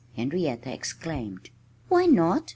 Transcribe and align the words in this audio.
Henrietta 0.15 0.73
exclaimed. 0.73 1.51
"Why 1.87 2.07
not?" 2.07 2.49